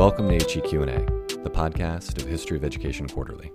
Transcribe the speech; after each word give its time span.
Welcome 0.00 0.30
to 0.30 0.38
HEQ&A, 0.38 1.04
the 1.42 1.50
podcast 1.50 2.16
of 2.16 2.26
History 2.26 2.56
of 2.56 2.64
Education 2.64 3.06
Quarterly. 3.06 3.52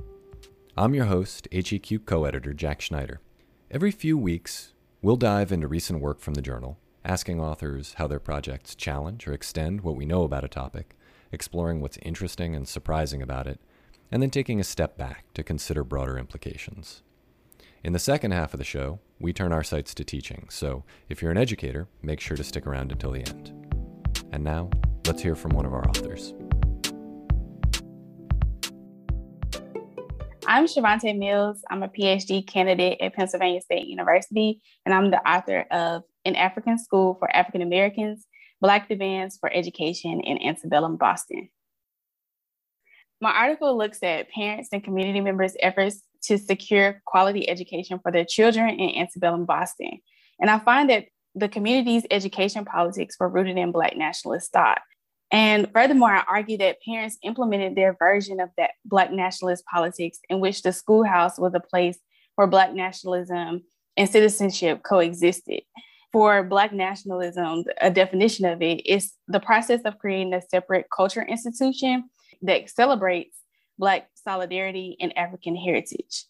I'm 0.78 0.94
your 0.94 1.06
host, 1.06 1.48
HEQ 1.52 2.06
co-editor 2.06 2.54
Jack 2.54 2.82
Schneider. 2.82 3.20
Every 3.72 3.90
few 3.90 4.16
weeks, 4.16 4.76
we'll 5.02 5.16
dive 5.16 5.52
into 5.52 5.68
recent 5.68 6.02
work 6.02 6.20
from 6.20 6.36
the 6.36 6.44
journal, 6.44 6.78
asking 7.04 7.42
authors 7.42 7.96
how 7.96 8.06
their 8.06 8.20
projects 8.20 8.76
challenge 8.76 9.28
or 9.28 9.34
extend 9.34 9.82
what 9.82 9.96
we 9.96 10.06
know 10.06 10.22
about 10.22 10.44
a 10.44 10.48
topic, 10.48 10.96
exploring 11.32 11.82
what's 11.82 11.98
interesting 12.04 12.56
and 12.56 12.68
surprising 12.68 13.24
about 13.24 13.48
it, 13.48 13.60
and 14.12 14.22
then 14.22 14.30
taking 14.30 14.60
a 14.60 14.64
step 14.64 15.00
back 15.00 15.26
to 15.34 15.42
consider 15.42 15.84
broader 15.84 16.16
implications. 16.16 17.02
In 17.84 17.94
the 17.94 17.98
second 17.98 18.34
half 18.34 18.54
of 18.54 18.60
the 18.60 18.64
show, 18.64 19.00
we 19.20 19.34
turn 19.34 19.52
our 19.52 19.64
sights 19.64 19.96
to 19.96 20.04
teaching, 20.04 20.46
so 20.52 20.84
if 21.10 21.24
you're 21.24 21.32
an 21.32 21.38
educator, 21.38 21.88
make 22.04 22.20
sure 22.20 22.38
to 22.38 22.44
stick 22.44 22.68
around 22.68 22.92
until 22.92 23.10
the 23.10 23.28
end. 23.28 23.52
And 24.32 24.44
now, 24.44 24.70
let's 25.08 25.22
hear 25.22 25.36
from 25.36 25.52
one 25.52 25.66
of 25.66 25.74
our 25.74 25.88
authors. 25.88 26.34
I'm 30.48 30.66
Shavante 30.66 31.18
Mills. 31.18 31.62
I'm 31.70 31.84
a 31.84 31.88
PhD 31.88 32.46
candidate 32.46 33.02
at 33.02 33.14
Pennsylvania 33.14 33.62
State 33.62 33.88
University, 33.88 34.62
and 34.86 34.94
I'm 34.94 35.12
the 35.12 35.28
author 35.28 35.66
of 35.72 36.04
An 36.24 36.36
African 36.36 36.78
School 36.78 37.16
for 37.20 37.34
African 37.36 37.62
Americans 37.62 38.26
Black 38.62 38.88
Demands 38.88 39.38
for 39.40 39.52
Education 39.52 40.22
in 40.22 40.42
Antebellum 40.42 40.98
Boston. 40.98 41.50
My 43.22 43.32
article 43.32 43.78
looks 43.78 44.04
at 44.04 44.30
parents 44.30 44.70
and 44.72 44.84
community 44.84 45.20
members' 45.20 45.56
efforts 45.60 46.02
to 46.24 46.38
secure 46.38 47.02
quality 47.06 47.48
education 47.50 48.00
for 48.02 48.12
their 48.12 48.26
children 48.26 48.80
in 48.80 49.02
antebellum 49.02 49.46
Boston. 49.46 50.00
And 50.40 50.50
I 50.50 50.60
find 50.60 50.90
that 50.90 51.06
the 51.34 51.50
community's 51.50 52.06
education 52.12 52.66
politics 52.66 53.16
were 53.20 53.30
rooted 53.30 53.58
in 53.58 53.72
Black 53.72 53.96
nationalist 53.98 54.52
thought. 54.52 54.82
And 55.32 55.68
furthermore, 55.74 56.12
I 56.12 56.24
argue 56.28 56.58
that 56.60 56.78
parents 56.86 57.18
implemented 57.24 57.76
their 57.76 57.96
version 57.98 58.40
of 58.40 58.50
that 58.58 58.72
Black 58.86 59.12
nationalist 59.12 59.66
politics 59.66 60.20
in 60.30 60.40
which 60.40 60.62
the 60.62 60.72
schoolhouse 60.72 61.40
was 61.40 61.54
a 61.56 61.60
place 61.60 61.98
where 62.36 62.48
Black 62.48 62.74
nationalism 62.74 63.64
and 63.98 64.10
citizenship 64.10 64.84
coexisted. 64.84 65.62
For 66.12 66.44
Black 66.44 66.72
nationalism, 66.72 67.66
a 67.82 67.92
definition 67.92 68.46
of 68.46 68.62
it 68.62 68.86
is 68.86 69.14
the 69.28 69.40
process 69.40 69.82
of 69.84 69.98
creating 69.98 70.34
a 70.34 70.42
separate 70.42 70.86
culture 70.96 71.24
institution 71.24 72.10
that 72.42 72.70
celebrates 72.70 73.38
Black 73.78 74.08
solidarity 74.16 74.96
and 75.02 75.18
African 75.18 75.56
heritage. 75.56 76.26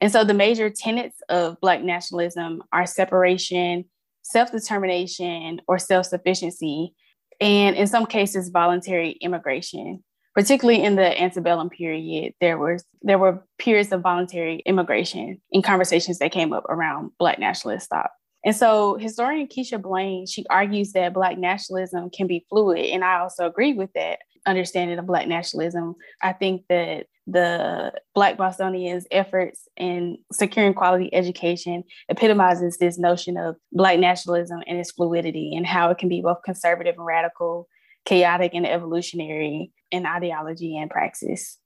And 0.00 0.10
so 0.10 0.24
the 0.24 0.34
major 0.34 0.70
tenets 0.70 1.16
of 1.28 1.60
Black 1.60 1.82
nationalism 1.82 2.62
are 2.72 2.86
separation, 2.86 3.84
self 4.22 4.50
determination, 4.50 5.60
or 5.68 5.78
self 5.78 6.06
sufficiency, 6.06 6.94
and 7.40 7.76
in 7.76 7.86
some 7.86 8.06
cases, 8.06 8.50
voluntary 8.50 9.12
immigration. 9.20 10.02
Particularly 10.34 10.82
in 10.84 10.94
the 10.94 11.20
antebellum 11.20 11.70
period, 11.70 12.34
there 12.40 12.56
was 12.56 12.84
there 13.02 13.18
were 13.18 13.44
periods 13.58 13.90
of 13.90 14.00
voluntary 14.00 14.62
immigration 14.64 15.40
in 15.50 15.60
conversations 15.60 16.20
that 16.20 16.30
came 16.30 16.52
up 16.52 16.64
around 16.68 17.10
Black 17.18 17.40
nationalist 17.40 17.88
thought. 17.90 18.10
And 18.44 18.54
so 18.54 18.94
historian 18.94 19.48
Keisha 19.48 19.82
Blain 19.82 20.26
she 20.26 20.46
argues 20.48 20.92
that 20.92 21.14
Black 21.14 21.36
nationalism 21.36 22.10
can 22.10 22.28
be 22.28 22.46
fluid. 22.48 22.86
And 22.86 23.04
I 23.04 23.18
also 23.18 23.44
agree 23.44 23.72
with 23.72 23.92
that 23.94 24.20
understanding 24.46 24.98
of 25.00 25.06
Black 25.06 25.26
nationalism. 25.26 25.96
I 26.22 26.32
think 26.32 26.62
that 26.68 27.06
the 27.26 27.92
Black 28.14 28.36
Bostonians' 28.36 29.06
efforts 29.10 29.68
in 29.76 30.18
securing 30.32 30.74
quality 30.74 31.12
education 31.14 31.84
epitomizes 32.08 32.78
this 32.78 32.98
notion 32.98 33.36
of 33.36 33.56
Black 33.72 33.98
nationalism 33.98 34.60
and 34.66 34.78
its 34.78 34.90
fluidity 34.90 35.54
and 35.56 35.66
how 35.66 35.90
it 35.90 35.98
can 35.98 36.08
be 36.08 36.22
both 36.22 36.38
conservative 36.44 36.96
and 36.96 37.06
radical, 37.06 37.68
chaotic 38.04 38.52
and 38.54 38.66
evolutionary 38.66 39.70
in 39.90 40.06
ideology 40.06 40.76
and 40.76 40.90
praxis. 40.90 41.59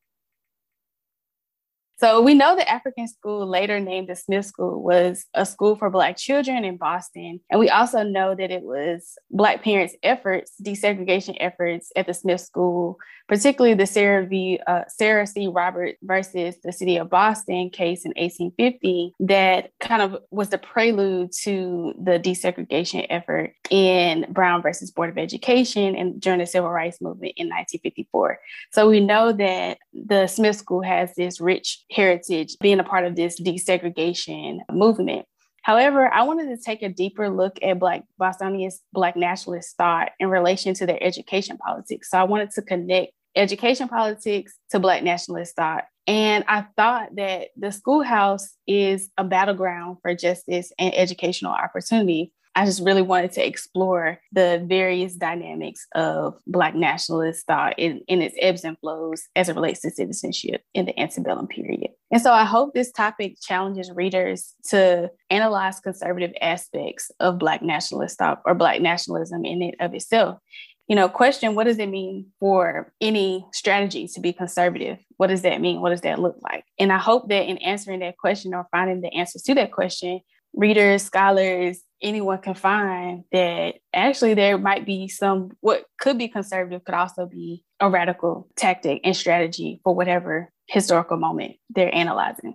So 1.97 2.21
we 2.21 2.35
know 2.35 2.57
the 2.57 2.69
African 2.69 3.07
school, 3.07 3.47
later 3.47 3.79
named 3.79 4.09
the 4.09 4.17
Smith 4.17 4.47
School, 4.47 4.83
was 4.83 5.27
a 5.33 5.47
school 5.47 5.77
for 5.77 5.91
Black 5.91 6.17
children 6.17 6.65
in 6.65 6.77
Boston. 6.77 7.41
And 7.51 7.61
we 7.61 7.71
also 7.71 8.03
know 8.03 8.35
that 8.35 8.51
it 8.51 8.63
was 8.63 9.17
Black 9.31 9.63
parents' 9.63 9.95
efforts, 10.03 10.53
desegregation 10.63 11.37
efforts 11.39 11.93
at 11.95 12.07
the 12.07 12.15
Smith 12.15 12.41
School, 12.41 12.99
particularly 13.29 13.75
the 13.75 13.87
Sarah 13.87 14.27
v. 14.27 14.61
Uh, 14.67 14.83
Sarah 14.89 15.27
C. 15.27 15.47
Robert 15.47 15.97
versus 16.03 16.57
the 16.65 16.73
City 16.73 16.97
of 16.97 17.11
Boston 17.11 17.71
case 17.71 18.05
in 18.05 18.11
1850, 18.17 19.15
that 19.21 19.71
kind 19.81 20.03
of 20.03 20.17
was 20.31 20.49
the 20.51 20.59
prelude 20.59 21.31
to 21.43 21.95
the 22.03 22.19
desegregation 22.19 23.07
effort 23.09 23.55
in 23.71 24.27
Brown 24.31 24.63
versus 24.63 24.91
Board 24.91 25.11
of 25.11 25.19
Education 25.19 25.95
and 25.95 26.21
during 26.21 26.41
the 26.41 26.47
Civil 26.47 26.71
Rights 26.71 27.01
Movement 27.01 27.35
in 27.37 27.47
1954. 27.47 28.41
So 28.73 28.89
we 28.89 29.01
know 29.01 29.33
that 29.33 29.79
the 29.93 30.27
Smith 30.27 30.57
School 30.57 30.83
has 30.83 31.15
this 31.15 31.41
rich 31.41 31.84
heritage 31.91 32.57
being 32.61 32.81
a 32.81 32.85
part 32.85 33.05
of 33.05 33.17
this 33.17 33.41
desegregation 33.41 34.59
movement. 34.71 35.27
However, 35.63 36.13
I 36.13 36.25
wanted 36.25 36.55
to 36.55 36.63
take 36.63 36.83
a 36.83 36.91
deeper 36.91 37.31
look 37.31 37.59
at 37.63 37.79
Black 37.79 38.05
Bostonians, 38.19 38.81
Black 38.93 39.17
nationalist 39.17 39.77
thought 39.79 40.11
in 40.21 40.29
relation 40.29 40.75
to 40.75 40.87
their 40.87 41.03
education 41.03 41.57
politics. 41.57 42.11
So 42.11 42.19
I 42.19 42.25
wanted 42.25 42.51
to 42.53 42.63
connect 42.63 43.13
education 43.35 43.89
politics 43.89 44.59
to 44.71 44.79
Black 44.79 45.03
nationalist 45.03 45.57
thought. 45.57 45.85
And 46.07 46.45
I 46.49 46.67
thought 46.77 47.17
that 47.17 47.49
the 47.57 47.73
schoolhouse 47.73 48.57
is 48.67 49.09
a 49.17 49.25
battleground 49.25 49.99
for 50.03 50.15
justice 50.15 50.71
and 50.79 50.95
educational 50.95 51.53
opportunity. 51.53 52.33
I 52.57 52.65
just 52.65 52.85
really 52.85 53.03
wanted 53.03 53.33
to 53.33 53.47
explore 53.47 54.21
the 54.33 54.65
various 54.67 55.15
dynamics 55.15 55.87
of 55.95 56.39
Black 56.47 56.75
nationalist 56.75 57.47
thought 57.47 57.79
in, 57.79 58.01
in 58.07 58.23
its 58.23 58.37
ebbs 58.41 58.65
and 58.65 58.79
flows 58.79 59.25
as 59.35 59.49
it 59.49 59.57
relates 59.57 59.81
to 59.81 59.91
citizenship 59.91 60.63
in 60.73 60.87
the 60.87 60.99
antebellum 60.99 61.49
period. 61.49 61.91
And 62.11 62.23
so 62.23 62.33
I 62.33 62.45
hope 62.45 62.75
this 62.75 62.93
topic 62.93 63.37
challenges 63.41 63.91
readers 63.91 64.55
to 64.69 65.11
analyze 65.31 65.81
conservative 65.81 66.33
aspects 66.41 67.11
of 67.19 67.39
Black 67.39 67.61
nationalist 67.63 68.19
thought 68.19 68.41
or 68.45 68.55
Black 68.55 68.81
nationalism 68.81 69.45
in 69.45 69.63
it 69.63 69.75
of 69.81 69.95
itself. 69.95 70.39
You 70.87 70.97
know, 70.97 71.09
question 71.09 71.55
what 71.55 71.65
does 71.65 71.79
it 71.79 71.89
mean 71.89 72.27
for 72.39 72.93
any 73.01 73.47
strategy 73.53 74.07
to 74.09 74.21
be 74.21 74.33
conservative? 74.33 74.99
What 75.17 75.29
does 75.29 75.43
that 75.43 75.61
mean? 75.61 75.81
What 75.81 75.91
does 75.91 76.03
that 76.03 76.21
look 76.21 76.37
like? 76.43 76.65
And 76.79 76.93
I 76.93 76.99
hope 76.99 77.31
that 77.31 77.49
in 77.49 77.59
answering 77.59 78.01
that 78.01 78.19
question 78.19 78.55
or 78.55 78.69
finding 78.71 79.01
the 79.01 79.13
answers 79.13 79.43
to 79.45 79.55
that 79.55 79.73
question, 79.73 80.21
readers, 80.53 81.03
scholars, 81.03 81.81
anyone 82.05 82.39
can 82.39 82.55
find 82.55 83.25
that 83.33 83.77
actually 83.93 84.35
there 84.35 84.59
might 84.59 84.87
be 84.87 85.09
some 85.09 85.51
what 85.61 85.85
could 85.99 86.19
be 86.19 86.29
conservative 86.29 86.85
could 86.85 86.95
also 86.95 87.27
be 87.27 87.65
a 87.81 87.91
radical 87.91 88.47
tactic 88.57 89.01
and 89.03 89.17
strategy 89.17 89.81
for 89.83 89.95
whatever 89.95 90.53
historical 90.67 91.17
moment 91.17 91.57
they're 91.71 91.95
analyzing. 91.95 92.55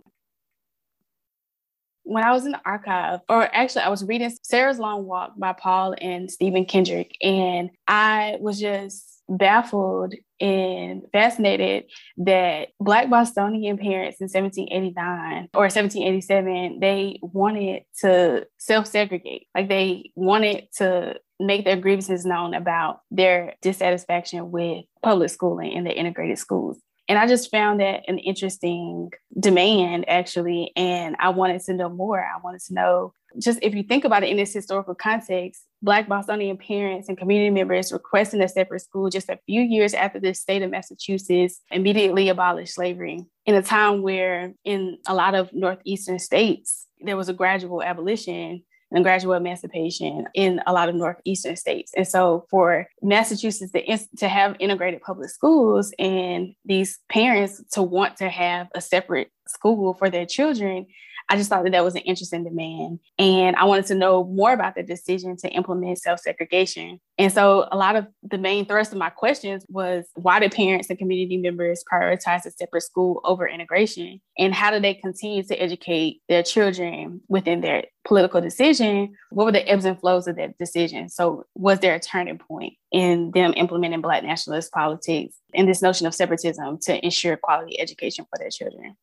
When 2.09 2.24
I 2.24 2.31
was 2.31 2.46
in 2.46 2.53
the 2.53 2.62
archive, 2.66 3.20
or 3.30 3.44
actually, 3.56 3.84
I 3.84 3.90
was 3.90 4.03
reading 4.03 4.36
Sarah's 4.42 4.80
Long 4.80 5.06
Walk 5.06 5.34
by 5.38 5.53
Paul 5.53 5.94
and 6.02 6.30
Stephen 6.30 6.66
Kendrick, 6.66 7.16
and 7.22 7.70
I 7.88 8.38
was 8.40 8.59
just 8.59 9.22
baffled 9.30 10.16
and 10.40 11.03
fascinated 11.14 11.84
that 12.18 12.69
Black 12.80 13.12
Bostonian 13.12 13.78
parents 13.78 14.19
in 14.19 14.25
1789 14.25 15.50
or 15.53 15.64
1787, 15.64 16.80
they 16.80 17.19
wanted 17.22 17.84
to 18.02 18.48
self 18.58 18.88
segregate. 18.88 19.46
Like 19.53 19.69
they 19.69 20.12
wanted 20.16 20.68
to 20.78 21.19
make 21.40 21.64
their 21.64 21.78
grievances 21.78 22.25
known 22.25 22.56
about 22.56 23.02
their 23.12 23.53
dissatisfaction 23.62 24.50
with 24.50 24.84
public 25.03 25.30
schooling 25.30 25.78
and 25.78 25.86
the 25.86 25.95
integrated 25.95 26.39
schools. 26.39 26.80
And 27.09 27.17
I 27.17 27.27
just 27.27 27.50
found 27.50 27.79
that 27.81 28.03
an 28.07 28.19
interesting 28.19 29.11
demand, 29.38 30.07
actually. 30.07 30.71
And 30.75 31.15
I 31.19 31.29
wanted 31.29 31.61
to 31.63 31.73
know 31.73 31.89
more. 31.89 32.19
I 32.19 32.39
wanted 32.41 32.61
to 32.65 32.73
know 32.75 33.13
just 33.38 33.59
if 33.61 33.75
you 33.75 33.83
think 33.83 34.06
about 34.06 34.23
it 34.23 34.29
in 34.29 34.38
this 34.38 34.53
historical 34.53 34.95
context, 34.95 35.63
Black 35.81 36.07
Bostonian 36.07 36.57
parents 36.57 37.09
and 37.09 37.17
community 37.17 37.50
members 37.50 37.91
requesting 37.91 38.41
a 38.41 38.47
separate 38.47 38.81
school 38.81 39.09
just 39.09 39.29
a 39.29 39.39
few 39.45 39.61
years 39.61 39.94
after 39.94 40.19
the 40.19 40.33
state 40.33 40.61
of 40.61 40.71
Massachusetts 40.71 41.61
immediately 41.71 42.29
abolished 42.29 42.75
slavery 42.75 43.25
in 43.45 43.56
a 43.56 43.61
time 43.61 44.01
where, 44.01 44.53
in 44.63 44.97
a 45.07 45.15
lot 45.15 45.35
of 45.35 45.51
Northeastern 45.53 46.19
states, 46.19 46.85
there 47.01 47.17
was 47.17 47.29
a 47.29 47.33
gradual 47.33 47.81
abolition 47.81 48.63
and 48.91 49.03
gradual 49.03 49.33
emancipation 49.33 50.25
in 50.33 50.62
a 50.65 50.74
lot 50.74 50.89
of 50.89 50.95
northeastern 50.95 51.56
states. 51.56 51.91
And 51.95 52.07
so 52.07 52.45
for 52.50 52.88
Massachusetts 53.01 53.71
to, 53.71 54.00
to 54.18 54.27
have 54.27 54.56
integrated 54.59 55.01
public 55.01 55.30
schools 55.30 55.94
and 56.00 56.56
these 56.65 57.00
parents 57.09 57.63
to 57.74 57.83
want 57.83 58.18
to 58.18 58.30
have 58.30 58.68
a 58.74 58.81
separate 58.81 59.31
school 59.47 59.94
for 59.94 60.09
their 60.09 60.25
children, 60.25 60.88
I 61.30 61.38
just 61.38 61.50
thought 61.50 61.64
that 61.64 61.72
that 61.72 61.84
was 61.84 61.94
an 61.94 62.02
interesting 62.02 62.44
demand. 62.44 63.00
And 63.20 63.56
I 63.56 63.66
wanted 63.66 63.86
to 63.88 63.96
know 63.96 64.24
more 64.24 64.52
about 64.52 64.74
the 64.74 64.81
decision 64.81 65.38
to 65.38 65.50
implement 65.50 66.00
self 66.00 66.20
segregation. 66.20 67.00
And 67.20 67.31
so 67.31 67.68
a 67.72 67.78
lot 67.78 67.96
of 67.96 68.08
the 68.24 68.40
main 68.40 68.66
thrust 68.66 68.92
of 68.92 68.98
my 68.98 69.12
questions 69.12 69.64
was 69.70 70.08
why 70.16 70.40
did 70.40 70.54
parents 70.54 70.90
and 70.90 70.98
community 70.98 71.38
members 71.38 71.84
prioritize 71.92 72.46
a 72.46 72.52
separate 72.52 72.81
school 72.81 73.22
over 73.24 73.48
integration? 73.48 74.20
And 74.40 74.56
how 74.56 74.72
do 74.72 74.80
they 74.80 74.96
continue 74.96 75.44
to 75.44 75.62
educate 75.62 76.22
their 76.28 76.42
children 76.42 77.22
within 77.28 77.62
their 77.62 77.84
political 78.06 78.42
decision? 78.42 79.14
What 79.30 79.46
were 79.46 79.52
the 79.52 79.70
ebbs 79.70 79.86
and 79.86 80.00
flows 80.00 80.28
of 80.28 80.36
that 80.38 80.58
decision? 80.58 81.10
So 81.10 81.46
was 81.54 81.80
there 81.80 81.94
a 81.94 82.00
turning 82.00 82.40
point 82.40 82.74
in 82.92 83.30
them 83.31 83.54
implementing 83.56 84.02
Black 84.02 84.24
nationalist 84.24 84.72
politics 84.72 85.36
and 85.54 85.68
this 85.68 85.84
notion 85.84 86.08
of 86.08 86.16
separatism 86.16 86.80
to 86.84 87.06
ensure 87.06 87.38
quality 87.38 87.80
education 87.80 88.26
for 88.26 88.40
their 88.40 88.50
children? 88.50 88.96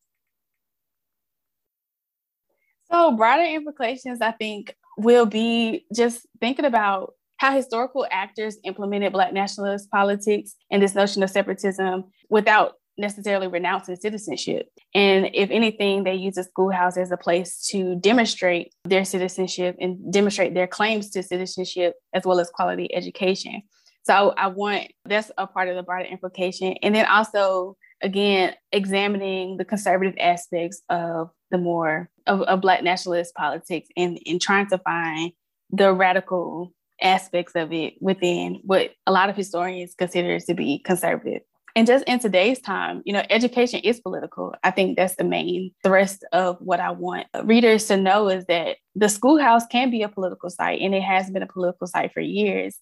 So, 2.97 3.11
broader 3.11 3.43
implications, 3.43 4.21
I 4.21 4.31
think, 4.31 4.75
will 4.97 5.27
be 5.27 5.85
just 5.95 6.25
thinking 6.41 6.65
about 6.65 7.13
how 7.37 7.55
historical 7.55 8.07
actors 8.09 8.57
implemented 8.63 9.13
Black 9.13 9.33
nationalist 9.33 9.91
politics 9.91 10.55
and 10.71 10.81
this 10.81 10.95
notion 10.95 11.21
of 11.21 11.29
separatism 11.29 12.05
without 12.31 12.73
necessarily 12.97 13.47
renouncing 13.47 13.97
citizenship. 13.97 14.69
And 14.95 15.29
if 15.35 15.51
anything, 15.51 16.05
they 16.05 16.15
use 16.15 16.35
the 16.35 16.43
schoolhouse 16.43 16.97
as 16.97 17.11
a 17.11 17.17
place 17.17 17.67
to 17.67 17.97
demonstrate 17.97 18.73
their 18.83 19.05
citizenship 19.05 19.75
and 19.79 20.11
demonstrate 20.11 20.55
their 20.55 20.65
claims 20.65 21.11
to 21.11 21.21
citizenship 21.21 21.93
as 22.15 22.25
well 22.25 22.39
as 22.39 22.49
quality 22.49 22.89
education. 22.95 23.61
So 24.05 24.33
I 24.35 24.47
want 24.47 24.87
that's 25.05 25.29
a 25.37 25.45
part 25.45 25.69
of 25.69 25.75
the 25.75 25.83
broader 25.83 26.05
implication. 26.05 26.73
And 26.81 26.95
then 26.95 27.05
also, 27.05 27.77
again, 28.01 28.55
examining 28.71 29.57
the 29.57 29.65
conservative 29.65 30.15
aspects 30.19 30.81
of 30.89 31.29
the 31.51 31.57
more 31.57 32.09
of, 32.25 32.41
of 32.41 32.61
Black 32.61 32.83
nationalist 32.83 33.33
politics 33.35 33.89
and, 33.95 34.19
and 34.25 34.41
trying 34.41 34.67
to 34.67 34.77
find 34.79 35.31
the 35.71 35.93
radical 35.93 36.73
aspects 37.01 37.53
of 37.55 37.71
it 37.71 37.93
within 38.01 38.59
what 38.63 38.91
a 39.05 39.11
lot 39.11 39.29
of 39.29 39.35
historians 39.35 39.93
consider 39.97 40.39
to 40.39 40.53
be 40.53 40.79
conservative. 40.79 41.41
And 41.75 41.85
just 41.85 42.05
in 42.05 42.17
today's 42.17 42.59
time, 42.59 43.03
you 43.05 43.13
know, 43.13 43.21
education 43.29 43.81
is 43.81 43.99
political. 43.99 44.55
I 44.63 44.71
think 44.71 44.97
that's 44.97 45.15
the 45.15 45.23
main 45.23 45.71
thrust 45.83 46.25
of 46.33 46.57
what 46.59 46.79
I 46.79 46.89
want 46.89 47.27
readers 47.43 47.85
to 47.87 47.97
know 47.97 48.29
is 48.29 48.45
that 48.45 48.77
the 48.95 49.09
schoolhouse 49.09 49.67
can 49.67 49.91
be 49.91 50.01
a 50.01 50.09
political 50.09 50.49
site 50.49 50.81
and 50.81 50.95
it 50.95 51.03
has 51.03 51.29
been 51.29 51.43
a 51.43 51.47
political 51.47 51.85
site 51.85 52.13
for 52.13 52.19
years. 52.19 52.79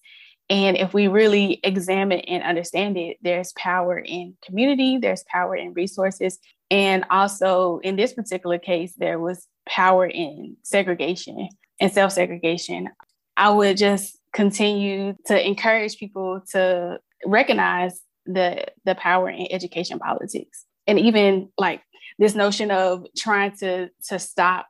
And 0.48 0.78
if 0.78 0.94
we 0.94 1.08
really 1.08 1.60
examine 1.62 2.20
and 2.20 2.42
understand 2.42 2.96
it, 2.96 3.18
there's 3.20 3.52
power 3.52 3.98
in 3.98 4.34
community, 4.42 4.96
there's 4.96 5.24
power 5.24 5.54
in 5.56 5.74
resources, 5.74 6.38
and 6.70 7.04
also 7.10 7.78
in 7.82 7.96
this 7.96 8.12
particular 8.12 8.58
case, 8.58 8.94
there 8.96 9.18
was 9.18 9.46
power 9.68 10.06
in 10.06 10.56
segregation 10.62 11.48
and 11.80 11.92
self 11.92 12.12
segregation. 12.12 12.88
I 13.36 13.50
would 13.50 13.76
just 13.76 14.18
continue 14.32 15.14
to 15.26 15.46
encourage 15.46 15.98
people 15.98 16.40
to 16.52 16.98
recognize 17.24 18.00
the, 18.24 18.66
the 18.84 18.94
power 18.94 19.28
in 19.30 19.46
education 19.50 19.98
politics. 19.98 20.64
And 20.86 20.98
even 20.98 21.50
like 21.58 21.82
this 22.18 22.34
notion 22.34 22.70
of 22.70 23.06
trying 23.16 23.56
to, 23.58 23.88
to 24.08 24.18
stop 24.18 24.66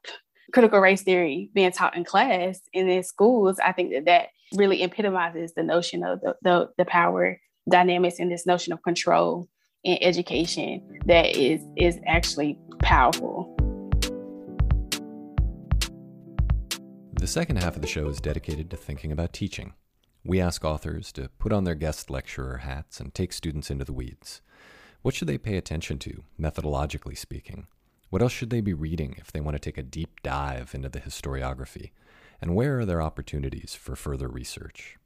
critical 0.52 0.80
race 0.80 1.02
theory 1.02 1.50
being 1.54 1.72
taught 1.72 1.96
in 1.96 2.04
class 2.04 2.60
and 2.74 2.88
in 2.90 3.02
schools, 3.02 3.58
I 3.64 3.72
think 3.72 3.92
that 3.92 4.04
that 4.06 4.28
really 4.54 4.82
epitomizes 4.82 5.52
the 5.54 5.62
notion 5.62 6.04
of 6.04 6.20
the, 6.20 6.34
the, 6.42 6.68
the 6.78 6.84
power 6.84 7.40
dynamics 7.68 8.18
and 8.18 8.30
this 8.30 8.46
notion 8.46 8.72
of 8.72 8.82
control 8.82 9.48
in 9.86 10.02
education 10.02 10.82
that 11.06 11.36
is 11.36 11.62
is 11.76 12.00
actually 12.06 12.58
powerful. 12.80 13.54
The 17.14 17.26
second 17.28 17.62
half 17.62 17.76
of 17.76 17.82
the 17.82 17.88
show 17.88 18.08
is 18.08 18.20
dedicated 18.20 18.68
to 18.70 18.76
thinking 18.76 19.12
about 19.12 19.32
teaching. 19.32 19.74
We 20.24 20.40
ask 20.40 20.64
authors 20.64 21.12
to 21.12 21.30
put 21.38 21.52
on 21.52 21.62
their 21.62 21.76
guest 21.76 22.10
lecturer 22.10 22.58
hats 22.58 22.98
and 22.98 23.14
take 23.14 23.32
students 23.32 23.70
into 23.70 23.84
the 23.84 23.92
weeds. 23.92 24.42
What 25.02 25.14
should 25.14 25.28
they 25.28 25.38
pay 25.38 25.56
attention 25.56 26.00
to, 26.00 26.24
methodologically 26.38 27.16
speaking? 27.16 27.68
What 28.10 28.22
else 28.22 28.32
should 28.32 28.50
they 28.50 28.60
be 28.60 28.74
reading 28.74 29.14
if 29.18 29.30
they 29.30 29.40
want 29.40 29.54
to 29.54 29.60
take 29.60 29.78
a 29.78 29.84
deep 29.84 30.20
dive 30.24 30.74
into 30.74 30.88
the 30.88 31.00
historiography? 31.00 31.92
And 32.40 32.56
where 32.56 32.80
are 32.80 32.84
there 32.84 33.00
opportunities 33.00 33.76
for 33.76 33.94
further 33.94 34.26
research? 34.26 34.96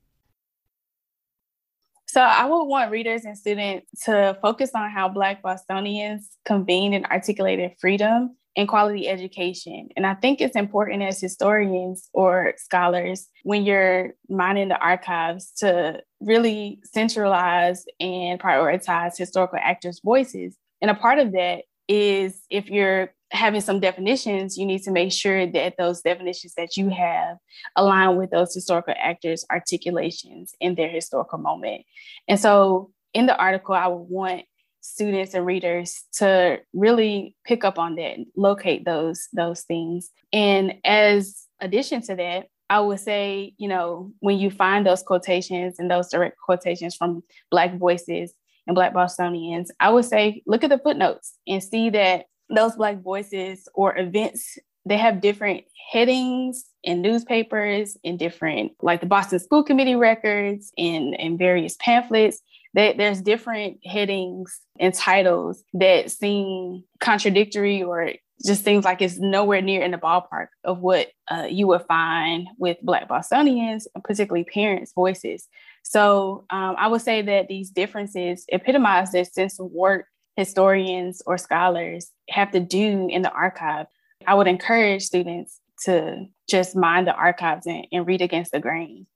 So 2.10 2.20
I 2.20 2.44
would 2.44 2.64
want 2.64 2.90
readers 2.90 3.24
and 3.24 3.38
students 3.38 3.86
to 4.06 4.36
focus 4.42 4.72
on 4.74 4.90
how 4.90 5.08
Black 5.08 5.42
Bostonians 5.42 6.28
convened 6.44 6.92
and 6.92 7.06
articulated 7.06 7.74
freedom 7.80 8.34
and 8.56 8.66
quality 8.66 9.08
education. 9.08 9.90
And 9.96 10.04
I 10.04 10.14
think 10.14 10.40
it's 10.40 10.56
important 10.56 11.04
as 11.04 11.20
historians 11.20 12.08
or 12.12 12.54
scholars 12.56 13.28
when 13.44 13.64
you're 13.64 14.14
mining 14.28 14.70
the 14.70 14.78
archives 14.80 15.52
to 15.58 16.00
really 16.20 16.80
centralize 16.82 17.84
and 18.00 18.40
prioritize 18.40 19.16
historical 19.16 19.60
actors' 19.62 20.00
voices. 20.04 20.56
And 20.82 20.90
a 20.90 20.94
part 20.94 21.20
of 21.20 21.30
that 21.30 21.62
is 21.90 22.42
if 22.50 22.70
you're 22.70 23.12
having 23.32 23.60
some 23.60 23.80
definitions, 23.80 24.56
you 24.56 24.64
need 24.64 24.82
to 24.84 24.92
make 24.92 25.10
sure 25.10 25.44
that 25.44 25.74
those 25.76 26.02
definitions 26.02 26.54
that 26.56 26.76
you 26.76 26.88
have 26.88 27.36
align 27.74 28.16
with 28.16 28.30
those 28.30 28.54
historical 28.54 28.94
actors' 28.96 29.44
articulations 29.50 30.54
in 30.60 30.76
their 30.76 30.88
historical 30.88 31.38
moment. 31.38 31.82
And 32.28 32.38
so 32.38 32.92
in 33.12 33.26
the 33.26 33.36
article, 33.36 33.74
I 33.74 33.88
would 33.88 34.08
want 34.08 34.42
students 34.82 35.34
and 35.34 35.44
readers 35.44 36.04
to 36.18 36.60
really 36.72 37.34
pick 37.44 37.64
up 37.64 37.76
on 37.76 37.96
that, 37.96 38.18
locate 38.36 38.84
those 38.84 39.28
those 39.32 39.62
things. 39.62 40.10
And 40.32 40.74
as 40.84 41.44
addition 41.60 42.02
to 42.02 42.14
that, 42.14 42.46
I 42.70 42.78
would 42.78 43.00
say, 43.00 43.52
you 43.58 43.68
know, 43.68 44.12
when 44.20 44.38
you 44.38 44.48
find 44.48 44.86
those 44.86 45.02
quotations 45.02 45.80
and 45.80 45.90
those 45.90 46.08
direct 46.08 46.38
quotations 46.38 46.94
from 46.94 47.24
Black 47.50 47.76
voices 47.76 48.32
and 48.70 48.76
Black 48.76 48.94
Bostonians, 48.94 49.72
I 49.80 49.90
would 49.90 50.04
say 50.04 50.42
look 50.46 50.62
at 50.62 50.70
the 50.70 50.78
footnotes 50.78 51.34
and 51.46 51.62
see 51.62 51.90
that 51.90 52.26
those 52.48 52.76
Black 52.76 53.02
voices 53.02 53.68
or 53.74 53.98
events, 53.98 54.58
they 54.84 54.96
have 54.96 55.20
different 55.20 55.64
headings 55.90 56.66
in 56.84 57.02
newspapers, 57.02 57.98
in 58.04 58.16
different, 58.16 58.72
like 58.80 59.00
the 59.00 59.06
Boston 59.06 59.40
School 59.40 59.64
Committee 59.64 59.96
records, 59.96 60.72
in, 60.76 61.14
in 61.14 61.36
various 61.36 61.76
pamphlets. 61.80 62.40
That 62.74 62.96
there's 62.96 63.20
different 63.20 63.78
headings 63.84 64.60
and 64.78 64.94
titles 64.94 65.64
that 65.74 66.12
seem 66.12 66.84
contradictory 67.00 67.82
or 67.82 68.12
just 68.46 68.64
seems 68.64 68.84
like 68.84 69.02
it's 69.02 69.18
nowhere 69.18 69.60
near 69.60 69.82
in 69.82 69.90
the 69.90 69.98
ballpark 69.98 70.46
of 70.62 70.78
what 70.78 71.08
uh, 71.28 71.48
you 71.50 71.66
would 71.66 71.82
find 71.88 72.46
with 72.58 72.78
Black 72.80 73.08
Bostonians, 73.08 73.88
particularly 74.04 74.44
parents' 74.44 74.92
voices. 74.92 75.48
So 75.82 76.44
um, 76.50 76.76
I 76.78 76.88
would 76.88 77.02
say 77.02 77.22
that 77.22 77.48
these 77.48 77.70
differences 77.70 78.44
epitomize 78.52 79.12
this 79.12 79.32
sense 79.32 79.58
of 79.58 79.70
work 79.70 80.06
historians 80.36 81.22
or 81.26 81.38
scholars 81.38 82.10
have 82.30 82.50
to 82.52 82.60
do 82.60 83.08
in 83.10 83.22
the 83.22 83.30
archive. 83.30 83.86
I 84.26 84.34
would 84.34 84.46
encourage 84.46 85.02
students 85.02 85.60
to 85.84 86.26
just 86.48 86.76
mind 86.76 87.06
the 87.06 87.14
archives 87.14 87.66
and, 87.66 87.86
and 87.92 88.06
read 88.06 88.22
against 88.22 88.52
the 88.52 88.60
grain. 88.60 89.06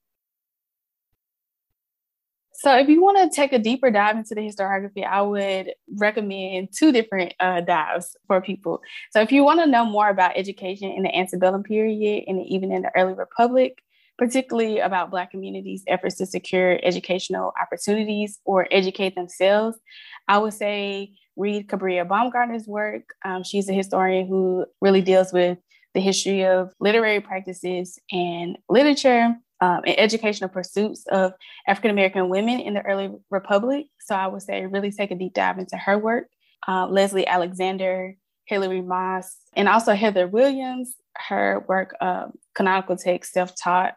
So, 2.57 2.75
if 2.79 2.89
you 2.89 3.03
want 3.03 3.19
to 3.19 3.35
take 3.35 3.53
a 3.53 3.59
deeper 3.59 3.91
dive 3.91 4.17
into 4.17 4.35
the 4.35 4.41
historiography, 4.41 5.05
I 5.05 5.21
would 5.21 5.73
recommend 5.99 6.69
two 6.75 6.93
different 6.93 7.35
uh, 7.39 7.61
dives 7.61 8.17
for 8.27 8.41
people. 8.41 8.81
So, 9.11 9.21
if 9.21 9.33
you 9.33 9.45
want 9.45 9.61
to 9.61 9.67
know 9.67 9.85
more 9.85 10.09
about 10.09 10.37
education 10.37 10.91
in 10.91 11.03
the 11.03 11.15
antebellum 11.15 11.63
period 11.63 12.25
and 12.27 12.47
even 12.47 12.73
in 12.73 12.83
the 12.83 12.91
early 12.97 13.13
republic, 13.13 13.83
particularly 14.19 14.79
about 14.79 15.11
Black 15.11 15.31
communities' 15.31 15.85
efforts 15.89 16.17
to 16.17 16.27
secure 16.27 16.79
educational 16.83 17.53
opportunities 17.61 18.39
or 18.45 18.69
educate 18.71 19.15
themselves, 19.15 19.77
I 20.29 20.39
would 20.39 20.55
say 20.55 21.15
read 21.37 21.67
Kabria 21.69 22.07
Baumgartner's 22.07 22.67
work. 22.67 23.15
Um, 23.25 23.43
she's 23.43 23.69
a 23.69 23.73
historian 23.73 24.27
who 24.27 24.67
really 24.81 25.03
deals 25.03 25.33
with 25.33 25.59
the 25.95 26.01
history 26.01 26.45
of 26.45 26.73
literary 26.81 27.21
practices 27.21 27.99
and 28.11 28.59
literature 28.69 29.37
um, 29.61 29.81
and 29.87 29.99
educational 29.99 30.51
pursuits 30.51 31.05
of 31.11 31.33
African 31.67 31.91
American 31.91 32.29
women 32.29 32.61
in 32.61 32.75
the 32.75 32.83
early 32.83 33.11
republic. 33.31 33.87
So 34.01 34.15
I 34.15 34.27
would 34.27 34.43
say 34.43 34.67
really 34.67 34.91
take 34.91 35.11
a 35.11 35.15
deep 35.15 35.35
dive 35.35 35.59
into 35.59 35.77
her 35.77 35.99
work. 35.99 36.27
Uh, 36.67 36.87
Leslie 36.87 37.27
Alexander, 37.27 38.17
Hilary 38.47 38.83
Moss, 38.83 39.37
and 39.55 39.69
also 39.69 39.95
Heather 39.95 40.27
Williams. 40.27 40.95
Her 41.17 41.65
work, 41.69 41.95
uh, 42.01 42.27
Canonical 42.57 42.97
Text, 42.97 43.33
Self 43.33 43.55
Taught, 43.55 43.95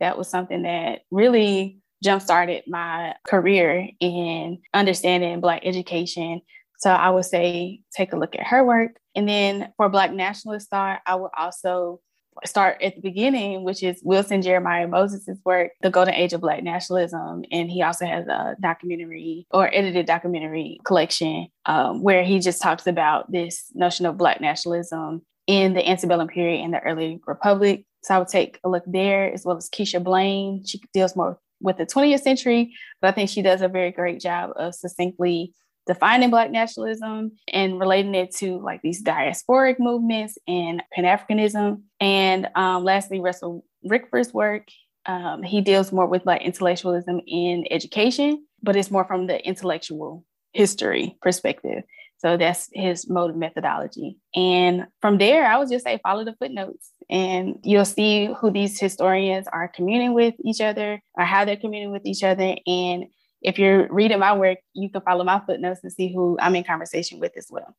that 0.00 0.18
was 0.18 0.28
something 0.28 0.62
that 0.62 1.00
really 1.10 1.78
jump 2.02 2.22
started 2.22 2.64
my 2.66 3.14
career 3.26 3.88
in 4.00 4.58
understanding 4.74 5.40
Black 5.40 5.62
education. 5.64 6.40
So 6.78 6.90
I 6.90 7.10
would 7.10 7.26
say 7.26 7.82
take 7.94 8.12
a 8.12 8.16
look 8.16 8.34
at 8.34 8.46
her 8.46 8.64
work. 8.64 8.92
And 9.14 9.28
then 9.28 9.72
for 9.76 9.88
Black 9.88 10.12
nationalist 10.12 10.70
thought, 10.70 11.00
I 11.06 11.14
would 11.14 11.30
also 11.36 12.00
start 12.46 12.80
at 12.82 12.94
the 12.94 13.02
beginning, 13.02 13.64
which 13.64 13.82
is 13.82 14.00
Wilson 14.02 14.40
Jeremiah 14.40 14.88
Moses' 14.88 15.38
work, 15.44 15.72
The 15.82 15.90
Golden 15.90 16.14
Age 16.14 16.32
of 16.32 16.40
Black 16.40 16.62
Nationalism. 16.62 17.44
And 17.50 17.70
he 17.70 17.82
also 17.82 18.06
has 18.06 18.26
a 18.28 18.56
documentary 18.60 19.46
or 19.50 19.72
edited 19.74 20.06
documentary 20.06 20.78
collection 20.84 21.48
um, 21.66 22.02
where 22.02 22.24
he 22.24 22.38
just 22.38 22.62
talks 22.62 22.86
about 22.86 23.30
this 23.30 23.70
notion 23.74 24.06
of 24.06 24.16
Black 24.16 24.40
nationalism 24.40 25.22
in 25.46 25.74
the 25.74 25.86
antebellum 25.86 26.28
period 26.28 26.64
and 26.64 26.72
the 26.72 26.80
early 26.80 27.20
republic. 27.26 27.84
So 28.02 28.14
I 28.14 28.18
would 28.18 28.28
take 28.28 28.58
a 28.64 28.68
look 28.68 28.84
there 28.86 29.32
as 29.32 29.44
well 29.44 29.56
as 29.56 29.68
Keisha 29.68 30.02
Blain. 30.02 30.64
She 30.64 30.80
deals 30.92 31.16
more 31.16 31.38
with 31.60 31.76
the 31.76 31.86
20th 31.86 32.20
century, 32.20 32.74
but 33.00 33.08
I 33.08 33.12
think 33.12 33.28
she 33.28 33.42
does 33.42 33.60
a 33.60 33.68
very 33.68 33.90
great 33.90 34.20
job 34.20 34.50
of 34.56 34.74
succinctly 34.74 35.52
defining 35.86 36.30
Black 36.30 36.50
nationalism 36.50 37.32
and 37.52 37.80
relating 37.80 38.14
it 38.14 38.34
to 38.36 38.58
like 38.58 38.80
these 38.82 39.02
diasporic 39.02 39.76
movements 39.78 40.38
and 40.46 40.82
Pan 40.94 41.04
Africanism. 41.04 41.82
And 41.98 42.48
um, 42.54 42.84
lastly, 42.84 43.20
Russell 43.20 43.64
Rickford's 43.84 44.32
work. 44.32 44.68
Um, 45.06 45.42
he 45.42 45.60
deals 45.60 45.92
more 45.92 46.06
with 46.06 46.26
like 46.26 46.42
intellectualism 46.42 47.20
in 47.26 47.64
education, 47.70 48.46
but 48.62 48.76
it's 48.76 48.90
more 48.90 49.04
from 49.04 49.26
the 49.26 49.44
intellectual 49.46 50.24
history 50.52 51.16
perspective. 51.22 51.82
So 52.18 52.36
that's 52.36 52.68
his 52.72 53.08
mode 53.08 53.30
of 53.30 53.36
methodology. 53.36 54.18
And 54.34 54.86
from 55.00 55.16
there, 55.16 55.46
I 55.46 55.56
would 55.56 55.70
just 55.70 55.84
say 55.84 55.98
follow 56.02 56.24
the 56.24 56.34
footnotes 56.34 56.90
and 57.10 57.58
you'll 57.64 57.84
see 57.84 58.32
who 58.40 58.50
these 58.50 58.78
historians 58.78 59.48
are 59.52 59.68
communing 59.68 60.14
with 60.14 60.34
each 60.44 60.60
other 60.60 61.02
or 61.14 61.24
how 61.24 61.44
they're 61.44 61.56
communing 61.56 61.90
with 61.90 62.06
each 62.06 62.22
other. 62.22 62.56
And 62.66 63.06
if 63.42 63.58
you're 63.58 63.92
reading 63.92 64.20
my 64.20 64.36
work, 64.36 64.58
you 64.74 64.88
can 64.90 65.00
follow 65.00 65.24
my 65.24 65.42
footnotes 65.44 65.80
and 65.82 65.92
see 65.92 66.12
who 66.12 66.38
I'm 66.40 66.54
in 66.54 66.64
conversation 66.64 67.18
with 67.18 67.32
as 67.36 67.48
well. 67.50 67.76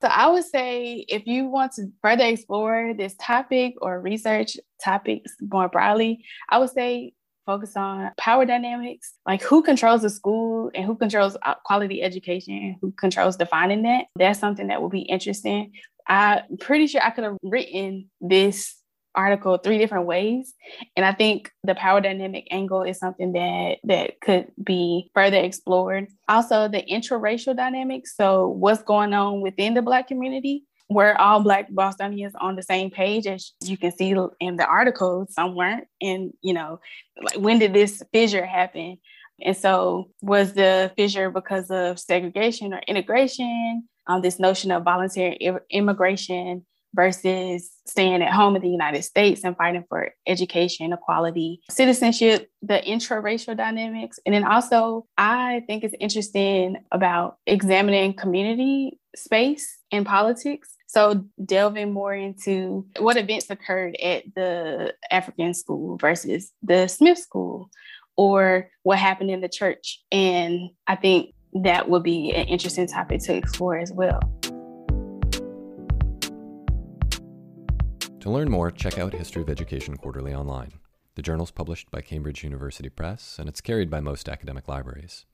So 0.00 0.08
I 0.08 0.28
would 0.28 0.44
say 0.44 1.04
if 1.08 1.26
you 1.26 1.44
want 1.44 1.72
to 1.72 1.92
further 2.00 2.24
explore 2.24 2.94
this 2.96 3.14
topic 3.20 3.74
or 3.82 4.00
research 4.00 4.56
topics 4.82 5.32
more 5.42 5.68
broadly, 5.68 6.24
I 6.48 6.56
would 6.58 6.70
say 6.70 7.12
focus 7.44 7.76
on 7.76 8.10
power 8.16 8.46
dynamics, 8.46 9.12
like 9.26 9.42
who 9.42 9.62
controls 9.62 10.00
the 10.00 10.08
school 10.08 10.70
and 10.74 10.86
who 10.86 10.94
controls 10.94 11.36
quality 11.66 12.02
education 12.02 12.54
and 12.54 12.76
who 12.80 12.92
controls 12.92 13.36
defining 13.36 13.82
that. 13.82 14.06
That's 14.16 14.38
something 14.38 14.68
that 14.68 14.80
will 14.80 14.88
be 14.88 15.02
interesting. 15.02 15.72
I'm 16.10 16.58
pretty 16.58 16.86
sure 16.86 17.00
I 17.02 17.10
could 17.10 17.24
have 17.24 17.36
written 17.42 18.10
this 18.20 18.76
article 19.16 19.58
three 19.58 19.76
different 19.76 20.06
ways 20.06 20.54
and 20.94 21.04
i 21.04 21.10
think 21.12 21.50
the 21.64 21.74
power 21.74 22.00
dynamic 22.00 22.46
angle 22.52 22.84
is 22.84 22.96
something 22.96 23.32
that 23.32 23.78
that 23.82 24.20
could 24.20 24.46
be 24.62 25.10
further 25.16 25.36
explored 25.36 26.06
also 26.28 26.68
the 26.68 26.80
intraracial 26.88 27.56
dynamics 27.56 28.14
so 28.16 28.46
what's 28.46 28.82
going 28.82 29.12
on 29.12 29.40
within 29.40 29.74
the 29.74 29.82
black 29.82 30.06
community 30.06 30.62
were 30.90 31.18
all 31.20 31.40
Black 31.40 31.70
Bostonians 31.70 32.34
on 32.40 32.56
the 32.56 32.62
same 32.62 32.90
page, 32.90 33.26
as 33.26 33.52
you 33.62 33.78
can 33.78 33.92
see 33.92 34.14
in 34.40 34.56
the 34.56 34.66
article, 34.66 35.26
some 35.30 35.54
weren't. 35.54 35.86
And, 36.02 36.32
you 36.42 36.52
know, 36.52 36.80
like 37.22 37.36
when 37.36 37.60
did 37.60 37.72
this 37.72 38.02
fissure 38.12 38.44
happen? 38.44 38.98
And 39.40 39.56
so, 39.56 40.10
was 40.20 40.52
the 40.52 40.92
fissure 40.96 41.30
because 41.30 41.70
of 41.70 41.98
segregation 41.98 42.74
or 42.74 42.80
integration? 42.86 43.88
Um, 44.10 44.22
this 44.22 44.40
notion 44.40 44.72
of 44.72 44.82
voluntary 44.82 45.38
immigration 45.70 46.66
versus 46.94 47.70
staying 47.86 48.22
at 48.22 48.32
home 48.32 48.56
in 48.56 48.62
the 48.62 48.68
United 48.68 49.02
States 49.02 49.44
and 49.44 49.56
fighting 49.56 49.84
for 49.88 50.10
education, 50.26 50.92
equality, 50.92 51.60
citizenship, 51.70 52.50
the 52.60 52.82
intraracial 52.84 53.56
dynamics. 53.56 54.18
And 54.26 54.34
then 54.34 54.42
also, 54.42 55.06
I 55.16 55.62
think 55.68 55.84
it's 55.84 55.94
interesting 56.00 56.78
about 56.90 57.36
examining 57.46 58.14
community 58.14 58.98
space 59.14 59.78
in 59.92 60.04
politics 60.04 60.74
so 60.88 61.24
delving 61.44 61.92
more 61.92 62.12
into 62.12 62.84
what 62.98 63.16
events 63.16 63.48
occurred 63.48 63.96
at 64.02 64.24
the 64.34 64.92
African 65.12 65.54
school 65.54 65.96
versus 65.98 66.50
the 66.64 66.88
Smith 66.88 67.18
school 67.18 67.70
or 68.16 68.68
what 68.82 68.98
happened 68.98 69.30
in 69.30 69.40
the 69.40 69.48
church. 69.48 70.02
And 70.10 70.70
I 70.88 70.96
think 70.96 71.32
that 71.52 71.88
would 71.88 72.02
be 72.02 72.32
an 72.32 72.46
interesting 72.46 72.86
topic 72.86 73.20
to 73.22 73.34
explore 73.34 73.78
as 73.78 73.92
well. 73.92 74.20
To 78.20 78.30
learn 78.30 78.50
more, 78.50 78.70
check 78.70 78.98
out 78.98 79.14
History 79.14 79.42
of 79.42 79.48
Education 79.48 79.96
Quarterly 79.96 80.34
online. 80.34 80.72
The 81.14 81.22
journal 81.22 81.44
is 81.44 81.50
published 81.50 81.90
by 81.90 82.02
Cambridge 82.02 82.44
University 82.44 82.88
Press, 82.88 83.38
and 83.38 83.48
it's 83.48 83.60
carried 83.60 83.90
by 83.90 84.00
most 84.00 84.28
academic 84.28 84.68
libraries. 84.68 85.24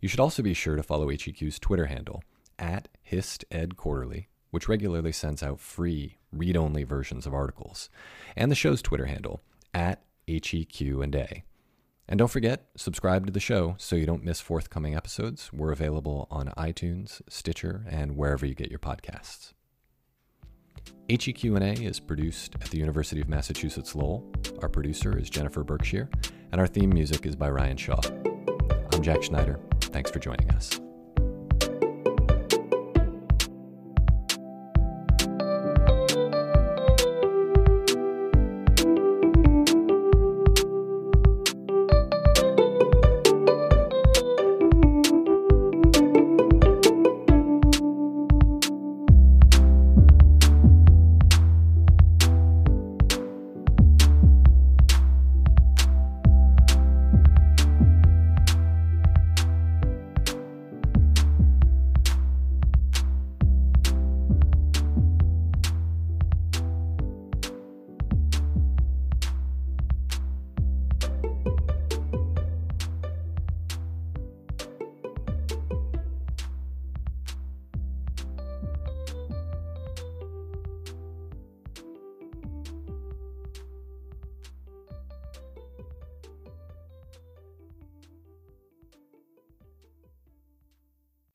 You 0.00 0.08
should 0.08 0.20
also 0.20 0.42
be 0.42 0.54
sure 0.54 0.76
to 0.76 0.82
follow 0.82 1.10
HEQ's 1.10 1.58
Twitter 1.58 1.86
handle, 1.86 2.22
at 2.58 2.88
HistEdQuarterly, 3.10 4.26
which 4.50 4.68
regularly 4.68 5.12
sends 5.12 5.42
out 5.42 5.60
free, 5.60 6.18
read 6.32 6.56
only 6.56 6.82
versions 6.82 7.26
of 7.26 7.34
articles, 7.34 7.90
and 8.36 8.50
the 8.50 8.56
show's 8.56 8.82
Twitter 8.82 9.06
handle, 9.06 9.42
at 9.72 10.02
HEQ&A. 10.26 11.44
And 12.10 12.18
don't 12.18 12.28
forget, 12.28 12.66
subscribe 12.76 13.24
to 13.26 13.32
the 13.32 13.38
show 13.38 13.76
so 13.78 13.94
you 13.94 14.04
don't 14.04 14.24
miss 14.24 14.40
forthcoming 14.40 14.96
episodes. 14.96 15.52
We're 15.52 15.70
available 15.70 16.26
on 16.28 16.52
iTunes, 16.58 17.22
Stitcher, 17.28 17.86
and 17.88 18.16
wherever 18.16 18.44
you 18.44 18.54
get 18.56 18.68
your 18.68 18.80
podcasts. 18.80 19.52
HEQ&A 21.08 21.74
is 21.74 22.00
produced 22.00 22.56
at 22.60 22.70
the 22.70 22.78
University 22.78 23.20
of 23.20 23.28
Massachusetts 23.28 23.94
Lowell. 23.94 24.28
Our 24.60 24.68
producer 24.68 25.16
is 25.16 25.30
Jennifer 25.30 25.62
Berkshire, 25.62 26.10
and 26.50 26.60
our 26.60 26.66
theme 26.66 26.90
music 26.90 27.26
is 27.26 27.36
by 27.36 27.48
Ryan 27.48 27.76
Shaw. 27.76 28.00
I'm 28.92 29.02
Jack 29.02 29.22
Schneider. 29.22 29.60
Thanks 29.80 30.10
for 30.10 30.18
joining 30.18 30.50
us. 30.50 30.80